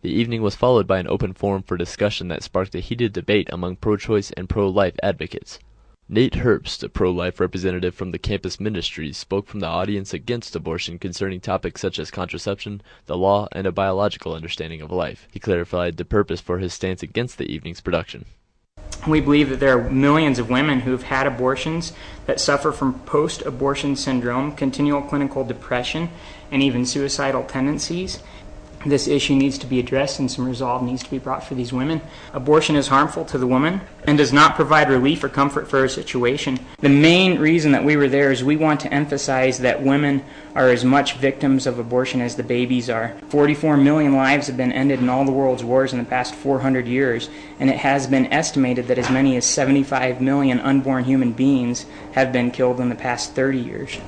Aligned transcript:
The 0.00 0.12
evening 0.12 0.42
was 0.42 0.54
followed 0.54 0.86
by 0.86 1.00
an 1.00 1.08
open 1.08 1.34
forum 1.34 1.64
for 1.64 1.76
discussion 1.76 2.28
that 2.28 2.44
sparked 2.44 2.74
a 2.76 2.80
heated 2.80 3.12
debate 3.12 3.48
among 3.50 3.76
pro-choice 3.76 4.30
and 4.36 4.48
pro-life 4.48 4.94
advocates. 5.02 5.58
Nate 6.08 6.34
Herbst, 6.34 6.84
a 6.84 6.88
pro-life 6.88 7.40
representative 7.40 7.96
from 7.96 8.12
the 8.12 8.18
campus 8.18 8.60
ministries, 8.60 9.16
spoke 9.16 9.48
from 9.48 9.58
the 9.58 9.66
audience 9.66 10.14
against 10.14 10.54
abortion 10.54 11.00
concerning 11.00 11.40
topics 11.40 11.80
such 11.80 11.98
as 11.98 12.12
contraception, 12.12 12.80
the 13.06 13.16
law, 13.16 13.48
and 13.50 13.66
a 13.66 13.72
biological 13.72 14.34
understanding 14.34 14.80
of 14.80 14.92
life. 14.92 15.26
He 15.32 15.40
clarified 15.40 15.96
the 15.96 16.04
purpose 16.04 16.40
for 16.40 16.60
his 16.60 16.72
stance 16.72 17.02
against 17.02 17.36
the 17.36 17.52
evening's 17.52 17.80
production. 17.80 18.24
We 19.06 19.20
believe 19.20 19.50
that 19.50 19.58
there 19.58 19.78
are 19.78 19.90
millions 19.90 20.38
of 20.38 20.48
women 20.48 20.80
who've 20.80 21.02
had 21.02 21.26
abortions 21.26 21.92
that 22.26 22.40
suffer 22.40 22.70
from 22.70 23.00
post 23.00 23.42
abortion 23.42 23.96
syndrome, 23.96 24.54
continual 24.54 25.02
clinical 25.02 25.44
depression, 25.44 26.08
and 26.52 26.62
even 26.62 26.86
suicidal 26.86 27.42
tendencies. 27.44 28.22
This 28.88 29.06
issue 29.06 29.34
needs 29.34 29.58
to 29.58 29.66
be 29.66 29.78
addressed 29.78 30.18
and 30.18 30.30
some 30.30 30.46
resolve 30.46 30.82
needs 30.82 31.02
to 31.02 31.10
be 31.10 31.18
brought 31.18 31.44
for 31.44 31.54
these 31.54 31.74
women. 31.74 32.00
Abortion 32.32 32.74
is 32.74 32.88
harmful 32.88 33.22
to 33.26 33.36
the 33.36 33.46
woman 33.46 33.82
and 34.06 34.16
does 34.16 34.32
not 34.32 34.54
provide 34.54 34.88
relief 34.88 35.22
or 35.22 35.28
comfort 35.28 35.68
for 35.68 35.80
her 35.80 35.88
situation. 35.88 36.58
The 36.78 36.88
main 36.88 37.38
reason 37.38 37.72
that 37.72 37.84
we 37.84 37.96
were 37.96 38.08
there 38.08 38.32
is 38.32 38.42
we 38.42 38.56
want 38.56 38.80
to 38.80 38.92
emphasize 38.92 39.58
that 39.58 39.82
women 39.82 40.24
are 40.54 40.70
as 40.70 40.86
much 40.86 41.16
victims 41.16 41.66
of 41.66 41.78
abortion 41.78 42.22
as 42.22 42.36
the 42.36 42.42
babies 42.42 42.88
are. 42.88 43.14
44 43.28 43.76
million 43.76 44.16
lives 44.16 44.46
have 44.46 44.56
been 44.56 44.72
ended 44.72 45.00
in 45.00 45.10
all 45.10 45.26
the 45.26 45.32
world's 45.32 45.62
wars 45.62 45.92
in 45.92 45.98
the 45.98 46.04
past 46.04 46.34
400 46.34 46.86
years, 46.86 47.28
and 47.60 47.68
it 47.68 47.76
has 47.76 48.06
been 48.06 48.32
estimated 48.32 48.86
that 48.86 48.98
as 48.98 49.10
many 49.10 49.36
as 49.36 49.44
75 49.44 50.22
million 50.22 50.60
unborn 50.60 51.04
human 51.04 51.32
beings 51.32 51.84
have 52.12 52.32
been 52.32 52.50
killed 52.50 52.80
in 52.80 52.88
the 52.88 52.94
past 52.94 53.34
30 53.34 53.58
years. 53.58 53.98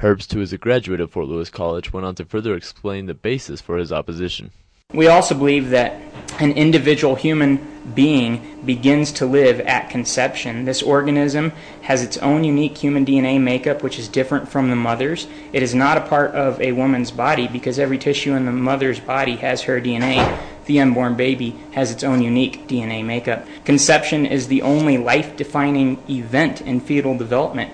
Herbst, 0.00 0.32
who 0.34 0.42
is 0.42 0.52
a 0.52 0.58
graduate 0.58 1.00
of 1.00 1.10
Fort 1.10 1.26
Lewis 1.26 1.48
College, 1.48 1.92
went 1.92 2.04
on 2.04 2.14
to 2.16 2.24
further 2.24 2.54
explain 2.54 3.06
the 3.06 3.14
basis 3.14 3.62
for 3.62 3.78
his 3.78 3.92
opposition. 3.92 4.50
We 4.92 5.08
also 5.08 5.34
believe 5.34 5.70
that 5.70 6.00
an 6.38 6.52
individual 6.52 7.14
human 7.14 7.66
being 7.94 8.62
begins 8.64 9.10
to 9.12 9.26
live 9.26 9.58
at 9.60 9.90
conception. 9.90 10.64
This 10.64 10.82
organism 10.82 11.52
has 11.82 12.02
its 12.02 12.18
own 12.18 12.44
unique 12.44 12.76
human 12.76 13.06
DNA 13.06 13.40
makeup, 13.40 13.82
which 13.82 13.98
is 13.98 14.06
different 14.06 14.48
from 14.48 14.70
the 14.70 14.76
mother's. 14.76 15.26
It 15.52 15.62
is 15.62 15.74
not 15.74 15.96
a 15.96 16.02
part 16.02 16.32
of 16.32 16.60
a 16.60 16.72
woman's 16.72 17.10
body 17.10 17.48
because 17.48 17.78
every 17.78 17.98
tissue 17.98 18.34
in 18.34 18.44
the 18.44 18.52
mother's 18.52 19.00
body 19.00 19.36
has 19.36 19.62
her 19.62 19.80
DNA. 19.80 20.38
The 20.66 20.80
unborn 20.80 21.16
baby 21.16 21.56
has 21.72 21.90
its 21.90 22.04
own 22.04 22.22
unique 22.22 22.68
DNA 22.68 23.04
makeup. 23.04 23.46
Conception 23.64 24.26
is 24.26 24.46
the 24.48 24.62
only 24.62 24.98
life 24.98 25.36
defining 25.36 25.98
event 26.08 26.60
in 26.60 26.80
fetal 26.80 27.16
development. 27.16 27.72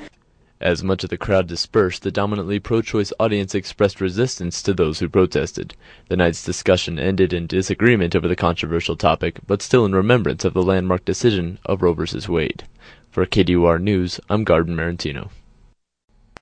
As 0.62 0.84
much 0.84 1.02
of 1.02 1.10
the 1.10 1.16
crowd 1.16 1.48
dispersed, 1.48 2.05
the 2.05 2.12
dominantly 2.12 2.60
pro-choice 2.60 3.12
audience 3.18 3.52
expressed 3.52 4.00
resistance 4.00 4.62
to 4.62 4.72
those 4.72 5.00
who 5.00 5.08
protested. 5.08 5.74
The 6.08 6.16
night's 6.16 6.44
discussion 6.44 7.00
ended 7.00 7.32
in 7.32 7.48
disagreement 7.48 8.14
over 8.14 8.28
the 8.28 8.36
controversial 8.36 8.94
topic, 8.94 9.40
but 9.44 9.60
still 9.60 9.84
in 9.84 9.92
remembrance 9.92 10.44
of 10.44 10.55
the 10.55 10.62
landmark 10.62 11.05
decision 11.05 11.58
of 11.66 11.83
Roe 11.83 11.94
v. 11.94 12.05
Wade. 12.28 12.62
For 13.10 13.27
KDUR 13.27 13.83
News, 13.83 14.20
I'm 14.30 14.44
Garden 14.44 14.77
Marantino. 14.77 15.30